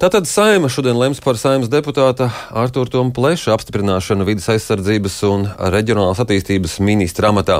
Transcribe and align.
Tātad 0.00 0.24
saima 0.24 0.70
šodien 0.72 0.96
lems 0.96 1.18
par 1.20 1.36
saimas 1.36 1.68
deputāta 1.68 2.30
Artur 2.56 2.88
Tomu 2.88 3.12
Pleša 3.12 3.52
apstiprināšanu 3.52 4.24
vidas 4.24 4.46
aizsardzības 4.48 5.16
un 5.28 5.42
reģionālās 5.74 6.22
attīstības 6.22 6.78
ministra 6.80 7.28
amatā. 7.28 7.58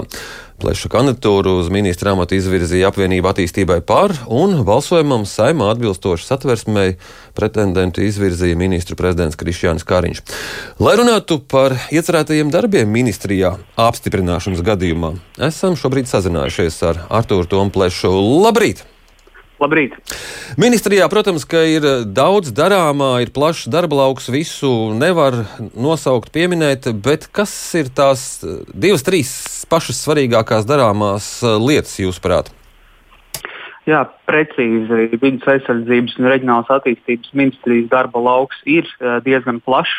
Pleša 0.63 0.89
kandidatūru 0.89 1.59
uz 1.61 1.69
ministra 1.69 2.15
amatu 2.15 2.39
izvirzīja 2.39 2.89
apvienība 2.89 3.35
attīstībai 3.35 3.83
par, 3.85 4.15
un 4.33 4.63
balsojumam 4.65 5.27
saimā 5.29 5.69
atbilstoši 5.75 6.25
satversmei 6.31 6.95
pretendentu 7.37 8.07
izvirzīja 8.07 8.57
ministru 8.57 8.97
prezidents 8.97 9.37
Krišjānis 9.37 9.85
Kāriņš. 9.85 10.23
Lai 10.81 10.95
runātu 10.97 11.43
par 11.45 11.77
iecerētajiem 11.93 12.55
darbiem 12.55 12.89
ministrijā 12.89 13.59
apstiprināšanas 13.77 14.65
gadījumā, 14.65 15.13
esam 15.51 15.77
šobrīd 15.77 16.09
sazinājušies 16.09 16.81
ar 16.89 17.03
Arturu 17.21 17.45
Tomu 17.53 17.77
Plešu. 17.77 18.15
Labrīt! 18.47 18.81
Labrīt! 19.61 19.97
Ministrijā, 20.61 21.05
protams, 21.13 21.45
ka 21.49 21.61
ir 21.69 21.85
daudz 22.17 22.49
darāmā, 22.57 23.11
ir 23.21 23.33
plašs 23.35 23.69
darba 23.73 23.99
lauks, 23.99 24.31
visu 24.33 24.71
nevar 24.97 25.43
nosaukt, 25.77 26.33
pieminēt, 26.33 26.89
bet 27.05 27.29
kas 27.29 27.53
ir 27.77 27.93
tās 27.93 28.41
divas, 28.73 29.05
trīs 29.05 29.35
pašas 29.69 30.01
svarīgākās 30.07 30.65
darāmās 30.69 31.35
lietas, 31.61 31.99
jūsuprāt? 32.01 32.49
Jā, 33.89 34.03
precīzi. 34.29 35.07
Vides 35.17 35.47
aizsardzības 35.49 36.19
un 36.21 36.27
reģionālās 36.29 36.69
attīstības 36.75 37.31
ministrijas 37.33 37.89
darba 37.89 38.21
lauks 38.21 38.59
ir 38.69 38.85
diezgan 39.25 39.63
plašs, 39.65 39.95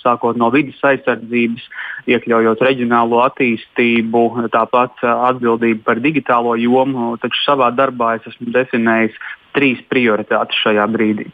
sākot 0.00 0.38
no 0.40 0.48
vidas 0.50 0.80
aizsardzības, 0.90 1.68
iekļaujot 2.10 2.64
reģionālo 2.66 3.22
attīstību, 3.28 4.24
tāpat 4.50 5.04
atbildību 5.06 5.84
par 5.86 6.02
digitālo 6.02 6.56
jomu. 6.58 7.12
Taču 7.22 7.44
savā 7.46 7.70
darbā 7.70 8.16
es 8.18 8.26
esmu 8.32 8.50
definējis 8.56 9.14
trīs 9.54 9.78
prioritātes 9.90 10.58
šajā 10.64 10.90
brīdī. 10.90 11.30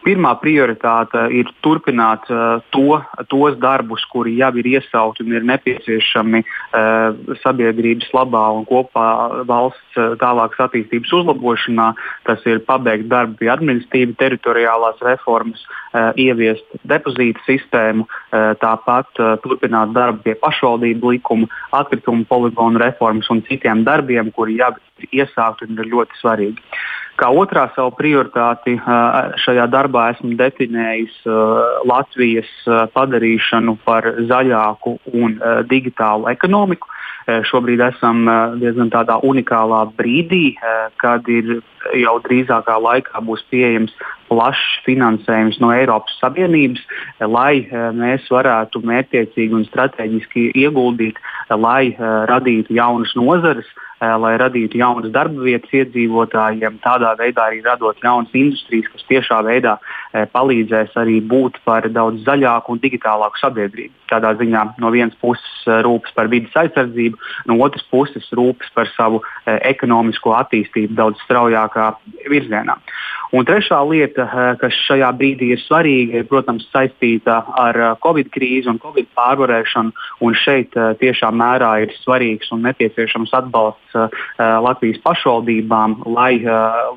Pirmā 0.00 0.32
prioritāte 0.40 1.26
ir 1.36 1.50
turpināt 1.64 2.24
uh, 2.32 2.62
to, 2.72 2.96
tos 3.28 3.56
darbus, 3.60 4.04
kuri 4.08 4.38
jau 4.38 4.50
ir 4.60 4.68
iesauti 4.70 5.26
un 5.26 5.34
ir 5.36 5.44
nepieciešami 5.50 6.40
uh, 6.40 7.34
sabiedrības 7.42 8.08
labā 8.16 8.44
un 8.56 8.64
kopā 8.68 9.06
valsts 9.48 9.98
uh, 10.00 10.14
tālākas 10.20 10.64
attīstības 10.66 11.12
uzlabošanā. 11.20 11.90
Tas 12.28 12.46
ir 12.48 12.62
pabeigt 12.68 13.10
darbu 13.12 13.36
pie 13.42 13.50
administratīvas 13.52 14.16
teritoriālās 14.22 15.04
reformas, 15.04 15.66
uh, 15.92 16.10
ieviest 16.16 16.64
depozītu 16.88 17.44
sistēmu, 17.44 18.06
uh, 18.08 18.54
tāpat 18.62 19.20
uh, 19.20 19.34
turpināt 19.44 19.92
darbu 19.96 20.24
pie 20.24 20.36
pašvaldību 20.40 21.12
likuma, 21.16 21.50
atkritumu 21.76 22.24
poligonu 22.30 22.80
reformas 22.80 23.28
un 23.28 23.44
citiem 23.50 23.84
darbiem, 23.84 24.32
kuri 24.32 24.56
jau 24.62 24.72
ir 25.00 25.20
iesākti 25.22 25.68
un 25.68 25.84
ir 25.84 25.92
ļoti 25.92 26.20
svarīgi. 26.22 26.70
Kā 27.20 27.28
otrā 27.36 27.66
savu 27.74 27.92
prioritāti 27.98 28.78
šajā 29.44 29.66
darbā 29.68 30.06
esmu 30.14 30.32
definējis 30.38 31.18
Latvijas 31.88 32.48
padarīšanu 32.94 33.76
par 33.84 34.08
zaļāku 34.30 34.96
un 35.20 35.36
digitālu 35.68 36.30
ekonomiku. 36.32 36.88
Šobrīd 37.50 37.82
esam 37.84 38.24
diezgan 38.62 38.88
tādā 38.90 39.18
unikālā 39.26 39.82
brīdī, 39.98 40.56
kad 41.02 41.28
ir 41.28 41.60
jau 41.98 42.16
drīzākā 42.24 42.76
laikā 42.86 43.22
būs 43.26 43.44
pieejams 43.52 43.94
plašs 44.30 44.80
finansējums 44.86 45.58
no 45.62 45.72
Eiropas 45.74 46.14
Savienības, 46.22 46.82
lai 47.26 47.66
mēs 47.96 48.28
varētu 48.30 48.82
mērķiecīgi 48.86 49.56
un 49.58 49.66
strateģiski 49.66 50.50
ieguldīt, 50.62 51.18
lai 51.50 51.96
radītu 52.30 52.76
jaunas 52.78 53.16
nozares, 53.18 53.66
Eh, 54.00 54.14
lai 54.16 54.38
radītu 54.40 54.78
jaunas 54.80 55.10
darba 55.12 55.42
vietas 55.44 55.72
iedzīvotājiem, 55.76 56.78
tādā 56.80 57.10
veidā 57.18 57.50
arī 57.50 57.58
radot 57.60 57.98
jaunas 58.00 58.32
industrijas, 58.32 58.86
kas 58.94 59.02
tiešā 59.10 59.40
veidā 59.44 59.74
eh, 59.76 60.24
palīdzēs 60.32 60.94
arī 61.02 61.18
būt 61.20 61.58
par 61.68 61.84
daudz 61.92 62.24
zaļāku 62.24 62.72
un 62.72 62.80
digitālāku 62.80 63.42
sabiedrību. 63.42 63.92
Tādā 64.08 64.30
ziņā 64.40 64.62
no 64.80 64.92
vienas 64.94 65.18
puses 65.20 65.68
eh, 65.68 65.82
rūpes 65.84 66.16
par 66.16 66.32
vidas 66.32 66.56
aizsardzību, 66.62 67.20
no 67.52 67.58
otras 67.60 67.84
puses 67.92 68.32
rūpes 68.32 68.72
par 68.72 68.88
savu 68.94 69.20
ekonomisko 69.44 70.32
attīstību 70.38 70.96
daudz 70.96 71.20
straujākā 71.70 71.96
virzienā. 72.28 72.76
Un 73.32 73.46
trešā 73.46 73.78
lieta, 73.86 74.26
kas 74.58 74.74
šajā 74.88 75.10
brīdī 75.14 75.52
ir 75.54 75.60
svarīga, 75.62 76.18
ir, 76.18 76.26
protams, 76.26 76.66
saistīta 76.72 77.44
ar 77.54 77.96
Covid 78.02 78.30
krīzi 78.34 78.68
un 78.68 78.80
Covid 78.82 79.06
pārvarēšanu. 79.14 79.92
Un 80.20 80.34
šeit 80.34 80.74
tiešām 80.74 81.38
mērā 81.38 81.82
ir 81.84 81.94
svarīgs 82.02 82.50
un 82.50 82.64
nepieciešams 82.66 83.30
atbalsts 83.32 83.94
Latvijas 84.38 84.98
pašvaldībām, 85.04 86.02
lai 86.10 86.42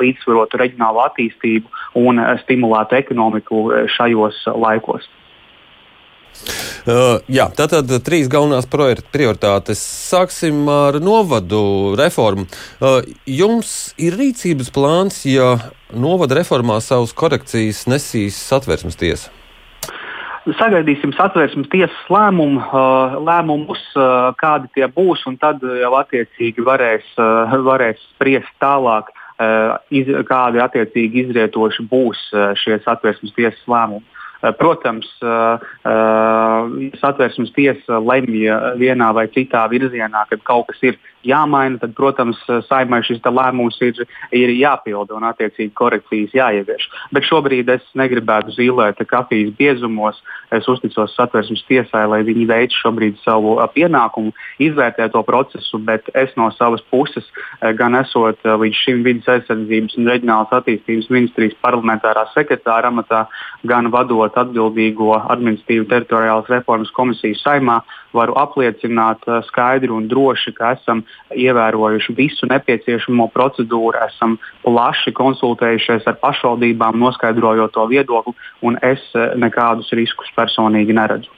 līdzsvarotu 0.01 0.57
reģionālo 0.57 1.05
attīstību 1.05 1.69
un 2.01 2.21
stimulētu 2.41 2.97
ekonomiku 2.97 3.67
šajos 3.93 4.47
laikos. 4.57 5.05
Uh, 6.83 7.21
jā, 7.31 7.45
tātad 7.55 7.87
trīs 8.03 8.27
galvenās 8.31 8.67
prioritātes. 8.67 9.79
Sāksim 9.79 10.65
ar 10.67 10.97
novadu 10.99 11.93
reformu. 11.99 12.47
Uh, 12.81 12.99
jums 13.29 13.93
ir 14.01 14.17
rīcības 14.19 14.73
plāns, 14.75 15.21
ja 15.29 15.55
novada 15.95 16.41
reformā 16.41 16.81
savus 16.83 17.15
korekcijas 17.15 17.85
nesīs 17.87 18.35
satversmes 18.35 18.99
tiesa? 18.99 19.31
Sagaidīsim 20.59 21.13
satversmes 21.15 21.69
tiesas 21.71 22.09
lēmumu, 22.11 22.59
uh, 22.59 23.15
lēmumus, 23.23 23.83
uh, 23.95 24.33
kādi 24.35 24.67
tie 24.75 24.89
būs, 24.91 25.23
un 25.29 25.39
tad 25.39 25.63
jau 25.63 25.93
attiecīgi 26.01 26.65
varēs, 26.67 27.05
uh, 27.15 27.53
varēs 27.63 28.01
spriest 28.11 28.51
tālāk, 28.63 29.13
kādi 30.29 30.59
attiecīgi 30.61 31.23
izrietoši 31.23 31.83
būs 31.89 32.19
šie 32.61 32.77
satversmes 32.85 33.33
tiesas 33.35 33.63
lēmumi. 33.67 34.05
Protams, 34.59 35.07
satversmes 36.99 37.53
tiesa 37.55 37.99
lemj 38.03 38.49
vienā 38.81 39.09
vai 39.15 39.29
citā 39.31 39.63
virzienā, 39.71 40.25
kad 40.27 40.43
kaut 40.43 40.67
kas 40.71 40.83
ir 40.83 40.99
jāmaina, 41.27 41.79
tad, 41.81 41.95
protams, 41.97 42.39
saimai 42.67 43.01
šis 43.05 43.21
lēmums 43.23 43.79
ir, 43.85 44.03
ir 44.35 44.53
jāpilda 44.57 45.15
un 45.17 45.27
attiecīgi 45.29 45.73
korekcijas 45.77 46.35
jāievieš. 46.37 46.87
Bet 47.15 47.27
šobrīd 47.27 47.69
es 47.73 47.85
negribētu 47.97 48.55
zīmēt 48.57 49.01
kafijas 49.09 49.53
biezumos. 49.57 50.19
Es 50.53 50.67
uzticos 50.69 51.15
satversmes 51.17 51.63
tiesai, 51.65 52.03
lai 52.09 52.21
viņi 52.27 52.45
veic 52.49 52.75
šobrīd 52.77 53.17
savu 53.23 53.55
pienākumu, 53.73 54.33
izvērtē 54.61 55.07
to 55.13 55.23
procesu, 55.25 55.79
bet 55.81 56.11
es 56.13 56.35
no 56.37 56.51
savas 56.53 56.83
puses, 56.91 57.25
gan 57.79 57.97
esot 57.97 58.43
līdz 58.45 58.81
šim 58.83 59.01
vidas 59.07 59.31
aizsardzības 59.33 59.97
un 59.97 60.11
reģionālās 60.11 60.53
attīstības 60.59 61.09
ministrijas 61.13 61.57
parlamentārā 61.63 62.27
sekretāra 62.35 62.91
amatā, 62.93 63.25
gan 63.65 63.89
vadot 63.93 64.37
atbildīgo 64.43 65.15
administratīvu 65.17 65.89
teritoriālas 65.89 66.51
reformas 66.53 66.93
komisiju 66.93 67.39
saimā, 67.41 67.81
varu 68.13 68.35
apliecināt 68.37 69.25
skaidri 69.49 69.89
un 69.93 70.05
droši, 70.11 70.53
ka 70.53 70.75
esam 70.77 71.01
ievērojuši 71.35 72.15
visu 72.17 72.47
nepieciešamo 72.49 73.27
procedūru, 73.33 73.97
esam 74.07 74.37
plaši 74.65 75.13
konsultējušies 75.17 76.07
ar 76.09 76.19
pašvaldībām, 76.21 76.99
noskaidrojot 77.01 77.73
to 77.75 77.87
viedokli, 77.91 78.35
un 78.61 78.77
es 78.85 79.03
eh, 79.15 79.33
nekādus 79.39 79.91
riskus 79.97 80.31
personīgi 80.37 80.95
neredzu. 80.95 81.31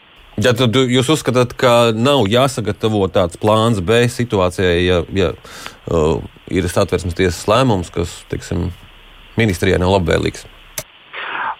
Ja 0.44 0.52
tad 0.52 0.76
jūs 0.76 1.08
uzskatāt, 1.14 1.54
ka 1.56 1.94
nav 1.96 2.26
jāsagatavo 2.28 3.06
tāds 3.08 3.40
plāns 3.40 3.80
B 3.80 4.04
situācijai, 4.12 4.82
ja, 4.84 4.98
ja 5.16 5.30
uh, 5.32 6.20
ir 6.52 6.68
satversmes 6.68 7.16
tiesas 7.16 7.46
lēmums, 7.48 7.88
kas, 7.96 8.18
teiksim, 8.28 8.68
ministrijai 9.40 9.80
nav 9.80 9.94
labvēlīgs? 9.96 10.44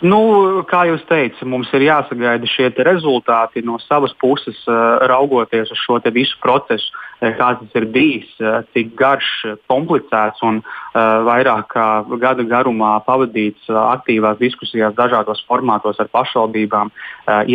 Nu, 0.04 0.20
kā 0.68 0.84
jūs 0.90 1.06
teicat, 1.08 1.46
mums 1.48 1.70
ir 1.74 1.86
jāsagaida 1.88 2.48
šie 2.52 2.68
rezultāti 2.84 3.64
no 3.64 3.78
savas 3.80 4.12
puses, 4.20 4.58
raugoties 4.68 5.72
uz 5.72 5.80
šo 5.86 6.02
visu 6.12 6.36
procesu, 6.44 6.92
kāds 7.22 7.62
tas 7.62 7.78
ir 7.80 7.88
bijis, 7.94 8.30
cik 8.76 8.94
garš, 9.00 9.30
komplicēts 9.72 10.44
un 10.46 10.62
vairāk 10.94 11.70
kā 11.74 11.88
gada 12.22 12.44
garumā 12.48 12.94
pavadīts 13.08 13.70
aktīvās 13.70 14.40
diskusijās 14.42 14.96
dažādos 14.98 15.44
formātos 15.50 16.00
ar 16.04 16.12
pašvaldībām, 16.14 16.92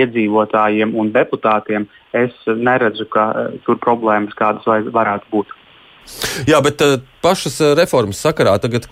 iedzīvotājiem 0.00 0.96
un 0.96 1.12
deputātiem. 1.14 1.88
Es 2.16 2.34
neredzu, 2.46 3.06
ka 3.12 3.26
tur 3.66 3.78
problēmas 3.82 4.34
kādas 4.38 4.66
varētu 4.66 5.30
būt. 5.30 5.52
Jā, 6.48 6.58
bet 6.64 6.80
pašas 7.22 7.60
reformas 7.78 8.18
sakarā 8.24 8.56
tagad 8.58 8.88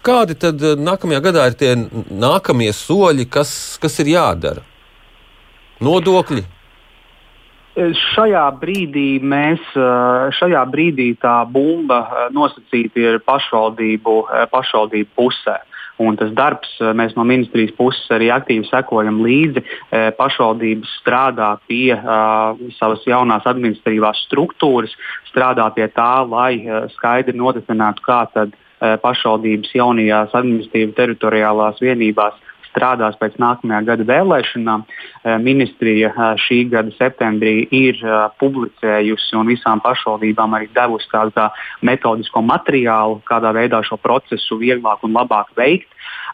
Kādi 0.00 0.32
tad 0.40 0.62
eh, 0.64 0.78
nākamajā 0.80 1.20
gadā 1.26 1.46
ir 1.50 1.56
tie 1.60 1.74
nākamie 1.76 2.70
soļi, 2.72 3.26
kas, 3.28 3.52
kas 3.82 3.98
ir 4.00 4.14
jādara? 4.14 4.64
Nodokļi? 5.84 6.44
Šajā 7.80 8.44
brīdī 8.60 9.20
mēs, 9.24 9.62
šajā 10.36 10.62
brīdī 10.68 11.14
tā 11.22 11.40
bumba 11.48 12.28
nosacīta 12.34 13.00
ir 13.00 13.18
pašvaldību, 13.24 14.16
pašvaldību 14.52 15.12
pusē. 15.16 15.56
Un 16.00 16.16
tas 16.16 16.30
darbs, 16.32 16.70
mēs 16.96 17.12
no 17.16 17.26
ministrijas 17.28 17.74
puses 17.76 18.06
arī 18.14 18.30
aktīvi 18.32 18.64
sekojam 18.70 19.18
līdzi. 19.20 19.62
Pašvaldības 20.16 20.94
strādā 21.02 21.50
pie 21.68 21.92
uh, 21.92 22.56
savas 22.78 23.04
jaunās 23.08 23.44
administratīvās 23.48 24.22
struktūras, 24.24 24.94
strādā 25.28 25.68
pie 25.76 25.90
tā, 25.92 26.24
lai 26.24 26.54
uh, 26.64 26.86
skaidri 26.94 27.36
nodefinētu, 27.36 28.04
kā 28.06 28.22
tad 28.32 28.56
uh, 28.56 28.96
pašvaldības 29.02 29.74
jaunajās 29.76 30.32
administratīvas 30.40 30.96
teritoriālās 30.96 31.84
vienībās 31.84 32.40
strādās 32.70 33.18
pēc 33.20 33.36
nākamajā 33.42 33.82
gada 33.88 34.06
vēlēšanām. 34.08 34.84
Ministrija 35.44 36.12
šī 36.40 36.62
gada 36.72 36.94
septembrī 36.96 37.66
ir 37.74 38.00
publicējusi 38.40 39.38
un 39.38 39.50
visām 39.52 39.82
pašvaldībām 39.84 40.56
arī 40.58 40.70
devusi 40.74 41.10
tādu 41.12 41.34
tā 41.36 41.50
metodisko 41.86 42.42
materiālu, 42.46 43.20
kādā 43.28 43.52
veidā 43.56 43.82
šo 43.86 44.00
procesu 44.00 44.60
vieglāk 44.60 45.04
un 45.06 45.16
labāk 45.18 45.52
veikt. 45.58 45.90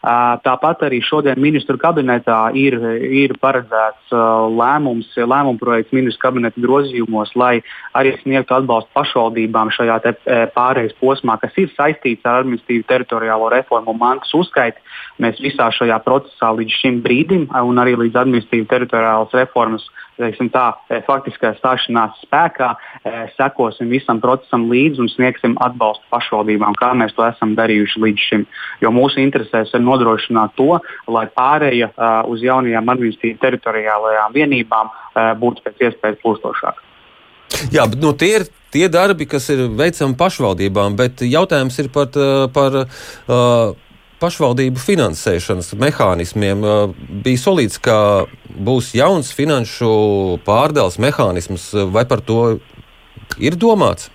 Tāpat 0.07 0.85
arī 0.87 1.01
šodien 1.03 1.39
ministru 1.41 1.75
kabinetā 1.81 2.37
ir, 2.55 2.77
ir 3.03 3.33
paredzēts 3.41 4.13
lēmums, 4.55 5.09
lēmuma 5.19 5.59
projekts 5.59 5.95
ministru 5.95 6.21
kabineta 6.29 6.63
grozījumos, 6.63 7.33
lai 7.35 7.57
arī 7.97 8.13
sniegtu 8.21 8.55
atbalstu 8.55 8.93
pašvaldībām 8.95 9.73
šajā 9.75 9.99
pārejas 10.55 10.95
posmā, 11.01 11.35
kas 11.41 11.59
ir 11.59 11.73
saistīts 11.75 12.23
ar 12.23 12.45
administratīvu 12.45 12.87
teritoriālo 12.87 13.51
reformu 13.51 13.91
un 13.91 14.01
mantas 14.05 14.31
uzskaiti. 14.37 14.79
Mēs 15.19 15.41
visā 15.43 15.67
šajā 15.75 15.99
procesā 16.05 16.53
līdz 16.55 16.79
šim 16.79 17.01
brīdim 17.03 17.49
un 17.51 17.83
arī 17.83 17.97
līdz 17.99 18.21
administratīvu 18.23 18.69
teritoriālas 18.71 19.35
reformas 19.35 19.89
tā, 20.17 20.65
faktiskā 21.05 21.53
stāšanās 21.59 22.15
spēkā, 22.23 22.71
sekosim 23.35 23.89
visam 23.89 24.21
procesam 24.21 24.69
līdzi 24.71 25.03
un 25.03 25.09
sniegsim 25.09 25.57
atbalstu 25.61 26.05
pašvaldībām, 26.09 26.73
kā 26.79 26.93
mēs 26.97 27.13
to 27.13 27.25
esam 27.27 27.55
darījuši 27.57 28.01
līdz 28.01 28.25
šim. 28.29 28.47
Jo 28.81 28.89
mūsu 28.91 29.21
interesēs 29.21 29.73
ir 29.73 29.81
nodrošināt 29.81 29.96
to, 30.57 30.79
lai 31.07 31.25
pārēja 31.33 31.89
uh, 31.93 32.19
uz 32.31 32.43
jaunajām 32.43 32.93
administratīvām 32.93 33.41
teritoriālajām 33.41 34.35
vienībām 34.35 34.91
uh, 34.91 35.33
būtu 35.39 35.65
pēc 35.65 35.89
iespējas 35.89 36.21
plūstošāka. 36.23 36.83
Jā, 37.71 37.87
bet 37.87 37.99
nu, 38.03 38.11
tie 38.13 38.33
ir 38.41 38.47
tie 38.75 38.87
darbi, 38.91 39.25
kas 39.29 39.47
ir 39.53 39.67
veicami 39.79 40.17
pašvaldībām, 40.19 40.97
bet 40.99 41.23
jautājums 41.23 41.77
ir 41.79 41.87
par, 41.93 42.11
par 42.53 42.81
uh, 42.83 43.75
pašvaldību 44.21 44.81
finansēšanas 44.81 45.73
mehānismiem. 45.79 46.65
Bija 47.23 47.41
solīts, 47.41 47.79
ka 47.81 48.27
būs 48.49 48.93
jauns 48.97 49.31
finanšu 49.35 49.89
pārdales 50.47 50.99
mehānisms, 51.01 51.69
vai 51.93 52.05
par 52.09 52.23
to 52.25 52.57
ir 53.37 53.57
domāts? 53.59 54.11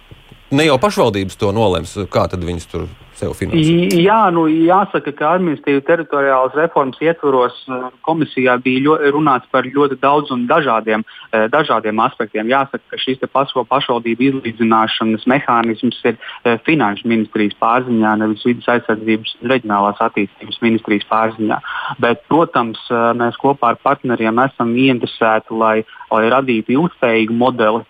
Ne 0.52 0.66
jau 0.66 0.76
pašvaldības 0.80 1.38
to 1.40 1.52
nolems, 1.56 1.94
kā 2.12 2.26
tad 2.28 2.44
viņas 2.44 2.68
tur 2.68 2.88
sev 3.22 3.34
finansēt? 3.38 3.96
Jā, 4.02 4.20
nu, 4.34 4.46
jāsaka, 4.50 5.12
ka 5.16 5.32
administratīvas 5.36 5.86
teritoriālas 5.88 6.56
reformas 6.58 7.00
ietvaros 7.02 7.56
eh, 7.68 7.86
komisijā 8.06 8.56
bija 8.62 8.84
ļo, 8.86 8.96
runāts 9.16 9.48
par 9.54 9.68
ļoti 9.68 9.98
daudz 10.02 10.32
un 10.34 10.46
dažādiem, 10.50 11.04
eh, 11.32 11.46
dažādiem 11.52 12.02
aspektiem. 12.04 12.50
Jāsaka, 12.52 12.82
ka 12.90 13.30
pašo 13.32 13.64
pašvaldību 13.68 14.28
izlīdzināšanas 14.28 15.26
mehānisms 15.30 16.00
ir 16.08 16.16
eh, 16.16 16.58
finanšu 16.66 17.08
ministrijas 17.10 17.56
pārziņā, 17.62 18.16
nevis 18.22 18.46
vidas 18.48 18.68
aizsardzības 18.76 19.36
un 19.40 19.54
reģionālās 19.54 20.02
attīstības 20.08 20.60
ministrijas 20.64 21.08
pārziņā. 21.10 21.60
Bet, 22.02 22.24
protams, 22.30 22.80
mēs 23.18 23.36
kopā 23.40 23.72
ar 23.72 23.80
partneriem 23.82 24.38
esam 24.42 24.72
ieinteresēti, 24.78 25.54
lai, 25.58 25.82
lai 26.12 26.22
radītu 26.32 26.74
ilgspējīgu 26.76 27.36
modeli, 27.36 27.82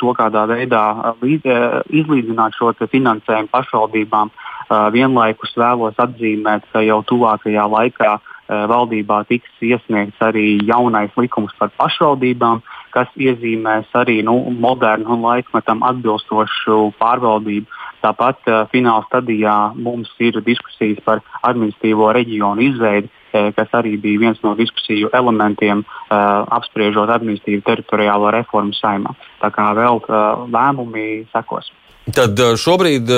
to 0.00 0.12
kādā 0.18 0.42
veidā 0.50 0.82
izlīdzināt 1.22 2.56
šo 2.58 2.72
finansējumu 2.92 3.52
pašvaldībām. 3.52 4.32
Vienlaikus 4.68 5.52
vēlos 5.54 5.98
atzīmēt, 6.02 6.64
ka 6.72 6.82
jau 6.82 7.02
tuvākajā 7.06 7.66
laikā 7.70 8.16
valdībā 8.46 9.24
tiks 9.26 9.50
iesniegts 9.62 10.22
arī 10.22 10.58
jaunais 10.66 11.10
likums 11.18 11.54
par 11.58 11.72
pašvaldībām, 11.78 12.62
kas 12.94 13.10
iezīmēs 13.18 13.90
arī 13.98 14.20
nu, 14.24 14.36
modernu 14.50 15.16
un 15.16 15.24
laikmetam 15.26 15.82
atbilstošu 15.86 16.92
pārvaldību. 17.00 17.68
Tāpat 18.04 18.48
uh, 18.48 18.64
fināla 18.70 19.04
stadijā 19.08 19.54
mums 19.74 20.10
ir 20.22 20.38
diskusijas 20.46 21.00
par 21.04 21.22
administratīvo 21.48 22.12
reģionu 22.14 22.62
izveidi, 22.68 23.10
uh, 23.10 23.50
kas 23.56 23.72
arī 23.76 23.96
bija 24.00 24.22
viens 24.26 24.42
no 24.44 24.54
diskusiju 24.58 25.10
elementiem, 25.16 25.82
uh, 25.82 26.44
apspriežot 26.58 27.10
administratīvu 27.16 27.64
teritoriālo 27.66 28.30
reformu 28.36 28.76
saimā. 28.78 29.16
Tā 29.42 29.50
kā 29.54 29.72
vēl 29.76 30.04
lēmumi 30.52 31.26
sekos. 31.34 31.72
Tad 32.14 32.38
šobrīd 32.62 33.10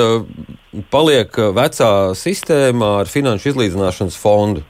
paliek 0.89 1.35
vecā 1.53 1.91
sistēma 2.17 2.95
ar 3.03 3.09
finanšu 3.11 3.51
izlīdzināšanas 3.51 4.17
fondu. 4.17 4.63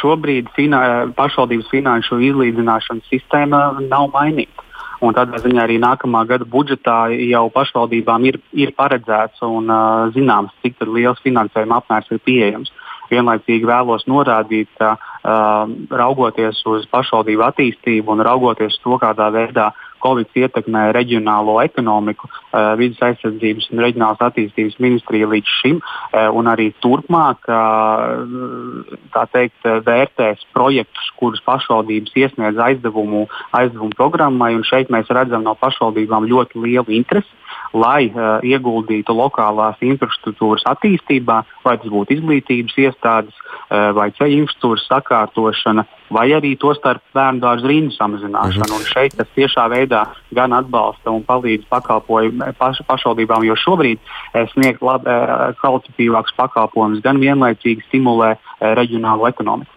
Šobrīd 0.00 0.48
fina, 0.56 0.82
pašvaldības 1.14 1.70
finanšu 1.70 2.18
izlīdzināšanas 2.32 3.06
sistēma 3.12 3.62
nav 3.86 4.10
mainīta. 4.14 4.66
Un 5.02 5.14
tādā 5.16 5.40
ziņā 5.42 5.64
arī 5.64 5.80
nākamā 5.82 6.22
gada 6.30 6.46
budžetā 6.46 7.10
jau 7.26 7.48
pašvaldībām 7.50 8.26
ir, 8.30 8.38
ir 8.54 8.70
paredzēts 8.78 9.42
un 9.42 9.66
uh, 9.66 10.10
zināms, 10.14 10.54
cik 10.62 10.78
liels 10.86 11.18
finansējuma 11.24 11.80
apmērs 11.82 12.10
ir 12.14 12.20
pieejams. 12.22 12.70
Vienlaicīgi 13.10 13.66
vēlos 13.66 14.06
norādīt, 14.06 14.70
ka 14.78 14.94
uh, 14.94 15.72
raugoties 15.90 16.62
uz 16.70 16.86
pašvaldību 16.94 17.46
attīstību 17.48 18.14
un 18.14 18.22
raugoties 18.22 18.78
to, 18.84 18.94
kādā 19.02 19.26
veidā 19.34 19.72
Covid 20.02 20.38
ietekmē 20.38 20.88
reģionālo 20.96 21.58
ekonomiku, 21.64 22.28
uh, 22.28 22.72
vidas 22.80 23.00
aizsardzības 23.08 23.70
un 23.72 23.84
reģionālās 23.84 24.24
attīstības 24.28 24.78
ministrija 24.82 25.30
līdz 25.32 25.56
šim, 25.60 25.80
uh, 25.82 26.28
un 26.36 26.50
arī 26.52 26.70
turpmāk 26.84 27.48
uh, 27.48 29.26
teikt, 29.32 29.62
vērtēs 29.86 30.42
projektus, 30.56 31.12
kurus 31.20 31.42
pašvaldības 31.46 32.16
iesniedz 32.18 32.58
aizdevumu, 32.58 33.26
aizdevumu 33.56 33.94
programmai. 33.96 34.54
Šeit 34.68 34.90
mēs 34.92 35.10
redzam 35.12 35.46
no 35.46 35.54
pašvaldībām 35.58 36.28
ļoti 36.30 36.60
lielu 36.66 36.98
interesi 37.00 37.40
lai 37.72 38.10
uh, 38.12 38.38
ieguldītu 38.44 39.14
lokālās 39.16 39.80
infrastruktūras 39.84 40.64
attīstībā, 40.68 41.38
vai 41.64 41.76
tas 41.80 41.92
būtu 41.92 42.18
izglītības 42.18 42.78
iestādes, 42.84 43.36
uh, 43.36 43.90
vai 43.96 44.10
ceļu 44.18 44.42
infrastruktūras 44.42 44.86
sakārtošana, 44.90 45.86
vai 46.14 46.28
arī 46.36 46.54
to 46.60 46.74
starp 46.78 47.02
bērnu 47.16 47.42
dārzu 47.42 47.68
rindu 47.70 47.96
samazināšanu. 47.96 48.68
Mhm. 48.68 48.78
Un 48.78 48.88
šeit 48.88 49.16
tas 49.18 49.28
tiešā 49.36 49.66
veidā 49.72 50.04
gan 50.34 50.52
atbalsta 50.56 51.10
un 51.10 51.24
palīdz 51.26 51.68
pakalpojumu 51.72 52.52
paš, 52.58 52.82
pašvaldībām, 52.88 53.46
jo 53.48 53.58
šobrīd 53.58 53.98
uh, 53.98 54.46
sniegt 54.54 54.82
lab, 54.84 55.06
uh, 55.06 55.50
kvalitatīvākus 55.60 56.36
pakalpojumus, 56.38 57.04
gan 57.04 57.20
vienlaicīgi 57.22 57.88
stimulē 57.88 58.34
reģionālo 58.62 59.28
ekonomiku. 59.30 59.70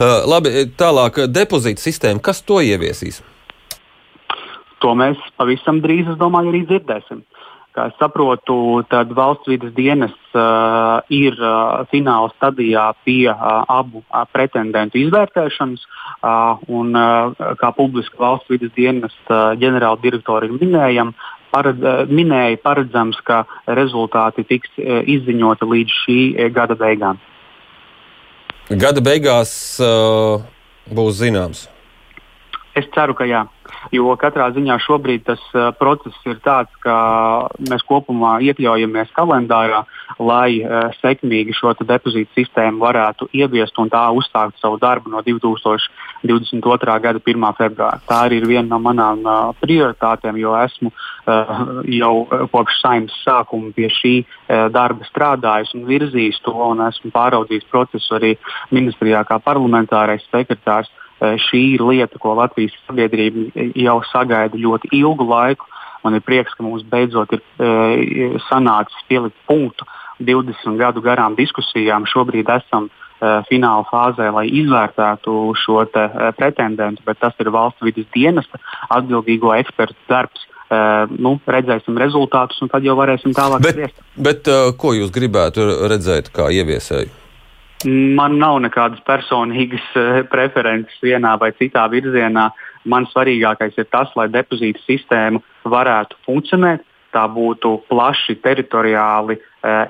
Uh, 0.00 0.24
labi, 0.26 0.66
tālāk 0.78 1.24
depozīta 1.30 1.82
sistēma, 1.82 2.22
kas 2.24 2.42
to 2.42 2.60
ieviesīs? 2.64 3.20
To 4.80 4.94
mēs 4.96 5.20
pavisam 5.36 5.82
drīz, 5.84 6.08
es 6.08 6.18
domāju, 6.20 6.52
arī 6.52 6.62
dzirdēsim. 6.68 7.20
Kā 7.70 7.84
es 7.86 7.94
saprotu, 8.00 8.82
tad 8.90 9.12
valsts 9.14 9.46
vidas 9.46 9.70
dienas 9.76 10.14
uh, 10.34 10.98
ir 11.14 11.36
uh, 11.38 11.84
fināla 11.92 12.32
stadijā 12.32 12.88
pie 13.06 13.28
uh, 13.30 13.60
abu 13.70 14.02
uh, 14.02 14.24
pretendentu 14.32 14.98
izvērtēšanas. 14.98 15.84
Uh, 16.18 16.58
un, 16.66 16.90
uh, 16.98 17.54
kā 17.60 17.70
publiska 17.76 18.18
valsts 18.18 18.50
vidas 18.50 18.74
dienas 18.74 19.14
uh, 19.28 19.52
ģenerāla 19.60 20.02
direktori 20.02 20.50
minējam, 20.50 21.14
paredz, 21.54 21.86
uh, 21.86 22.10
minēja, 22.10 22.58
paredzams, 22.64 23.22
ka 23.22 23.44
rezultāti 23.70 24.42
tiks 24.50 24.74
uh, 24.82 25.04
izziņoti 25.06 25.70
līdz 25.70 25.98
šī 26.02 26.20
uh, 26.32 26.48
gada 26.50 26.74
beigām. 26.74 27.22
Gada 28.82 28.98
beigās 29.02 29.52
uh, 29.78 30.42
būs 30.90 31.22
zināms. 31.22 31.68
Es 32.74 32.90
ceru, 32.94 33.14
ka 33.14 33.30
jā. 33.30 33.46
Jo 33.88 34.12
katrā 34.20 34.50
ziņā 34.52 34.76
šobrīd 34.84 35.24
tas 35.24 35.40
uh, 35.56 35.70
process 35.78 36.16
ir 36.28 36.36
tāds, 36.44 36.72
ka 36.84 36.94
mēs 37.64 37.82
kopumā 37.88 38.36
iekļaujamies 38.44 39.14
kalendārā, 39.16 39.82
lai 40.20 40.60
uh, 40.60 40.90
sekmīgi 41.00 41.56
šo 41.56 41.72
depozītu 41.80 42.36
sistēmu 42.36 42.82
varētu 42.82 43.30
ieviest 43.32 43.78
un 43.80 43.88
tā 43.90 44.02
uzsākt 44.12 44.60
savu 44.60 44.76
darbu 44.82 45.10
no 45.14 45.24
2022. 45.24 46.98
gada 47.06 47.24
1. 47.24 47.48
februāra. 47.56 48.02
Tā 48.04 48.20
arī 48.26 48.42
ir 48.42 48.48
viena 48.52 48.68
no 48.74 48.82
manām 48.84 49.24
uh, 49.24 49.56
prioritātēm, 49.62 50.36
jo 50.42 50.54
esmu 50.60 50.92
uh, 50.92 51.82
jau 51.88 52.14
kopš 52.52 52.82
saimnes 52.82 53.16
sākuma 53.24 53.72
pie 53.76 53.88
šī 53.96 54.14
uh, 54.20 54.68
darba 54.74 55.08
strādājis 55.08 55.72
un 55.78 55.88
virzījis 55.88 56.44
to, 56.44 56.54
un 56.68 56.84
esmu 56.90 57.14
pāraudzījis 57.16 57.68
procesu 57.72 58.20
arī 58.20 58.36
ministrijā 58.70 59.24
kā 59.24 59.40
parlamentārais 59.40 60.26
sekretārs. 60.28 60.92
Šī 61.20 61.60
ir 61.74 61.84
lieta, 61.84 62.16
ko 62.18 62.32
Latvijas 62.38 62.72
sabiedrība 62.86 63.66
jau 63.76 63.98
sagaida 64.08 64.56
ļoti 64.56 64.88
ilgu 64.96 65.26
laiku. 65.28 65.68
Man 66.04 66.16
ir 66.16 66.24
prieks, 66.24 66.54
ka 66.56 66.64
mums 66.64 66.84
beidzot 66.88 67.32
ir 67.36 67.42
e, 67.60 68.30
sanācis 68.48 69.04
pielikt 69.08 69.36
punktu 69.48 69.84
20 70.24 70.78
gadu 70.80 71.02
garām 71.04 71.36
diskusijām. 71.36 72.06
Šobrīd 72.08 72.48
esam 72.54 72.88
e, 72.88 73.34
fināla 73.50 73.84
fāzē, 73.90 74.30
lai 74.32 74.46
izvērtētu 74.62 75.36
šo 75.60 75.84
te, 75.92 76.06
e, 76.08 76.30
pretendentu, 76.38 77.04
bet 77.04 77.20
tas 77.20 77.36
ir 77.40 77.52
valsts 77.52 77.84
vidas 77.84 78.08
dienesta 78.16 78.62
atbildīgo 78.96 79.52
ekspertu 79.58 79.98
darbs. 80.08 80.46
Uh, 80.70 81.10
nu, 81.18 81.32
redzēsim 81.50 81.96
rezultātus, 81.98 82.60
un 82.62 82.68
tad 82.70 82.84
jau 82.86 82.94
varēsim 82.94 83.32
tālāk 83.34 83.64
spriest. 83.66 83.96
Bet, 83.98 84.20
bet 84.22 84.50
uh, 84.52 84.68
ko 84.78 84.92
jūs 84.94 85.10
gribētu 85.10 85.64
redzēt 85.90 86.30
kā 86.30 86.46
ieviesēju? 86.54 87.10
Man 87.88 88.36
nav 88.36 88.58
nekādas 88.60 89.00
personīgas 89.06 89.84
eh, 89.96 90.20
preferences 90.28 90.98
vienā 91.00 91.36
vai 91.40 91.50
citā 91.56 91.86
virzienā. 91.88 92.50
Man 92.84 93.06
svarīgākais 93.08 93.78
ir 93.80 93.88
tas, 93.92 94.12
lai 94.16 94.28
depozīta 94.32 94.80
sistēma 94.84 95.40
varētu 95.68 96.16
funkcionēt, 96.26 96.84
tā 97.12 97.26
būtu 97.28 97.78
plaši 97.90 98.36
teritoriāli 98.40 99.36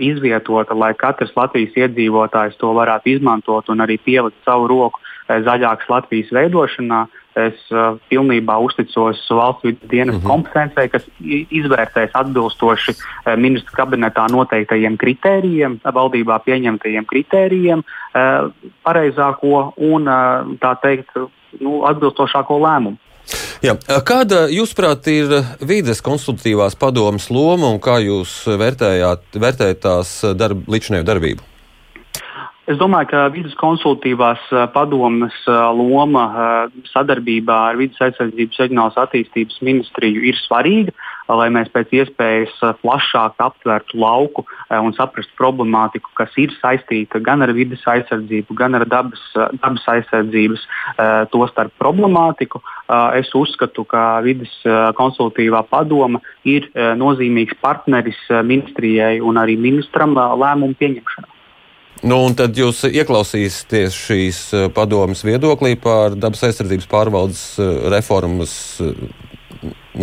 izvietota, 0.02 0.74
lai 0.74 0.90
katrs 0.98 1.30
Latvijas 1.36 1.76
iedzīvotājs 1.78 2.56
to 2.58 2.72
varētu 2.74 3.12
izmantot 3.12 3.68
un 3.70 3.84
arī 3.84 4.00
pielikt 4.02 4.40
savu 4.42 4.66
roku 4.72 4.98
zaļākas 5.28 5.90
Latvijas 5.92 6.32
veidošanā. 6.34 7.04
Es 7.38 7.58
uh, 7.70 7.94
pilnībā 8.10 8.56
uzticos 8.58 9.20
valsts 9.30 9.62
vidas 9.62 9.90
dienas 9.90 10.16
mm 10.16 10.20
-hmm. 10.20 10.26
kompetencijai, 10.26 10.88
kas 10.88 11.04
izvērtēs 11.50 12.10
atbilstoši 12.12 12.94
uh, 12.96 13.36
ministra 13.36 13.84
kabinetā 13.84 14.26
noteiktajiem 14.30 14.96
kritērijiem, 14.96 15.78
valdībā 15.84 16.40
pieņemtajiem 16.44 17.06
kritērijiem, 17.06 17.84
uh, 17.84 18.50
pareizāko 18.82 19.72
un 19.76 20.08
uh, 20.08 20.58
tā 20.58 20.74
teikt, 20.82 21.14
nu, 21.60 21.84
atbilstošāko 21.86 22.58
lēmumu. 22.58 22.98
Jā. 23.62 23.76
Kāda, 24.06 24.48
jūsuprāt, 24.48 25.06
ir 25.06 25.44
vides 25.60 26.00
konsultatīvās 26.02 26.74
padomas 26.80 27.30
loma 27.30 27.68
un 27.68 27.78
kā 27.78 27.98
jūs 28.02 28.48
vērtējāt, 28.48 29.22
vērtējat 29.36 29.80
tās 29.80 30.24
darb, 30.34 30.64
līdzinējo 30.66 31.04
darbību? 31.04 31.49
Es 32.70 32.78
domāju, 32.78 33.08
ka 33.10 33.20
vidas 33.34 33.54
konsultatīvās 33.58 34.42
padomes 34.70 35.34
loma 35.74 36.22
sadarbībā 36.92 37.56
ar 37.72 37.78
vidas 37.80 37.98
aizsardzības 38.06 38.60
reģionālās 38.62 38.98
attīstības 39.00 39.56
ministriju 39.66 40.22
ir 40.30 40.38
svarīga, 40.38 40.94
lai 41.34 41.48
mēs 41.50 41.72
pēc 41.74 41.90
iespējas 41.98 42.52
plašāk 42.84 43.42
aptvertu 43.42 43.98
lauku 43.98 44.44
un 44.70 44.94
saprastu 44.94 45.34
problemātiku, 45.40 46.12
kas 46.20 46.36
ir 46.38 46.54
saistīta 46.60 47.18
gan 47.26 47.42
ar 47.42 47.50
vidas 47.56 47.82
aizsardzību, 47.90 48.54
gan 48.62 48.78
ar 48.78 48.86
dabas, 48.86 49.24
dabas 49.34 49.88
aizsardzības 49.96 50.68
to 51.34 51.42
starp 51.50 51.74
problemātiku. 51.82 52.62
Es 53.18 53.34
uzskatu, 53.34 53.82
ka 53.82 54.20
vidas 54.22 54.54
konsultatīvā 55.00 55.64
padoma 55.74 56.22
ir 56.46 56.70
nozīmīgs 57.02 57.58
partneris 57.66 58.22
ministrijai 58.30 59.16
un 59.18 59.42
arī 59.42 59.58
ministram 59.58 60.14
lēmumu 60.14 60.78
pieņemšanā. 60.78 61.39
Nu, 62.00 62.16
un 62.24 62.32
tad 62.32 62.56
jūs 62.56 62.86
ieklausīsieties 62.88 63.96
šīs 64.06 64.38
eh, 64.56 64.68
padomas 64.72 65.20
viedoklī 65.26 65.74
par 65.76 66.14
dabas 66.16 66.46
aizsardzības 66.48 66.88
pārvaldes 66.88 67.42
eh, 67.60 67.72
reformas 67.92 68.54
eh, 68.80 68.94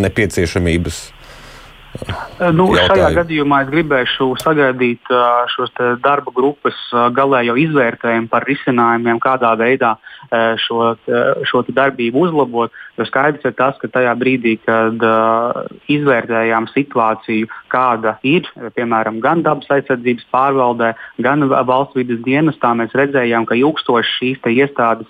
nepieciešamības 0.06 1.00
nu, 2.54 2.68
jautājumu. 2.72 2.88
šajā 2.90 3.10
gadījumā 3.18 3.62
es 3.64 3.72
gribēšu 3.72 4.28
sagaidīt 4.44 5.12
šos 5.54 5.74
darba 6.04 6.34
grupas 6.36 6.78
galējo 7.18 7.58
izvērtējumu 7.64 8.30
par 8.32 8.46
risinājumiem, 8.48 9.20
kādā 9.24 9.54
veidā 9.60 9.96
šo, 10.64 10.96
šo 11.48 11.64
darbību 11.68 12.28
uzlabot. 12.28 12.74
Jo 12.98 13.06
skaidrs 13.06 13.46
ir 13.46 13.54
tas, 13.58 13.78
ka 13.82 13.90
tajā 13.94 14.14
brīdī, 14.18 14.56
kad 14.66 15.04
izvērtējām 15.92 16.70
situāciju, 16.74 17.50
kāda 17.74 18.18
ir 18.26 18.50
piemēram 18.78 19.22
gan 19.24 19.44
dabas 19.46 19.70
aizsardzības 19.78 20.28
pārvaldē, 20.34 20.94
gan 21.22 21.46
valsts 21.50 21.98
vidas 22.00 22.24
dienestā, 22.26 22.74
mēs 22.78 22.96
redzējām, 22.98 23.46
ka 23.50 23.58
ilgstoši 23.60 24.18
šīs 24.18 24.52
iestādes 24.58 25.10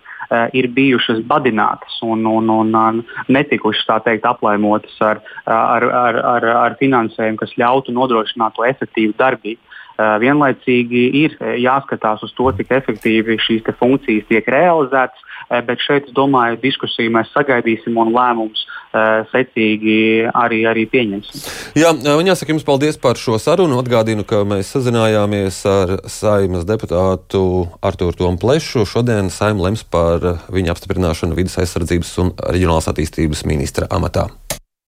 ir 0.54 0.68
bijušas 0.76 1.22
badinātas 1.28 2.00
un, 2.04 2.26
un, 2.28 2.50
un, 2.50 2.74
un 2.76 3.04
netikušas 3.32 4.04
teikt, 4.06 4.26
aplaimotas 4.28 4.96
ar, 5.02 5.22
ar, 5.46 5.84
ar, 5.84 6.20
ar, 6.36 6.50
ar 6.66 6.78
finansējumu, 6.82 7.40
kas 7.42 7.56
ļautu 7.60 7.96
nodrošināt 7.96 8.58
to 8.58 8.68
efektīvu 8.68 9.16
darbību. 9.20 9.62
Uh, 9.98 10.14
vienlaicīgi 10.22 11.04
ir 11.24 11.38
jāskatās 11.58 12.22
uz 12.22 12.34
to, 12.38 12.52
cik 12.54 12.70
efektīvi 12.78 13.40
šīs 13.42 13.66
funkcijas 13.80 14.28
tiek 14.30 14.50
realizētas, 14.54 15.24
uh, 15.24 15.62
bet 15.66 15.82
šeit, 15.82 16.12
es 16.12 16.14
domāju, 16.14 16.60
diskusiju 16.62 17.16
mēs 17.16 17.32
sagaidīsim 17.34 17.98
un 17.98 18.14
lēmumus 18.14 18.68
secīgi 19.32 19.98
arī, 20.32 20.62
arī 20.70 20.86
pieņemsim. 20.90 21.44
Jā, 21.78 21.92
jāsaka 22.30 22.54
jums 22.54 22.66
paldies 22.68 22.98
par 23.02 23.20
šo 23.20 23.38
sarunu. 23.42 23.80
Atgādinu, 23.82 24.26
ka 24.28 24.44
mēs 24.48 24.72
sazinājāmies 24.76 25.60
ar 25.70 25.94
saimas 26.12 26.66
deputātu 26.68 27.44
Artūru 27.86 28.18
Tomu 28.18 28.42
Plešu. 28.42 28.88
Šodien 28.90 29.32
saima 29.34 29.68
lems 29.68 29.84
par 29.84 30.24
viņa 30.54 30.74
apstiprināšanu 30.74 31.38
vidas 31.38 31.60
aizsardzības 31.62 32.18
un 32.24 32.36
reģionālās 32.48 32.90
attīstības 32.94 33.46
ministra 33.50 33.92
amatā. 33.92 34.30